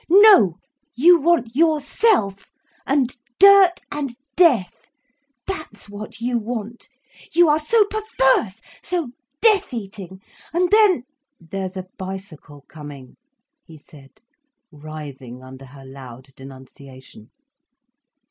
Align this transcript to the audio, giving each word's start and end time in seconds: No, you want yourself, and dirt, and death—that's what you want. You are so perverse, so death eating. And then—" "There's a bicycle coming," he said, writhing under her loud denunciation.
No, 0.09 0.57
you 0.95 1.21
want 1.21 1.55
yourself, 1.55 2.49
and 2.87 3.15
dirt, 3.37 3.81
and 3.91 4.15
death—that's 4.35 5.89
what 5.89 6.19
you 6.19 6.39
want. 6.39 6.89
You 7.33 7.49
are 7.49 7.59
so 7.59 7.85
perverse, 7.85 8.61
so 8.81 9.11
death 9.43 9.71
eating. 9.71 10.19
And 10.53 10.71
then—" 10.71 11.03
"There's 11.39 11.77
a 11.77 11.85
bicycle 11.99 12.65
coming," 12.67 13.17
he 13.63 13.77
said, 13.77 14.19
writhing 14.71 15.43
under 15.43 15.65
her 15.65 15.85
loud 15.85 16.29
denunciation. 16.35 17.29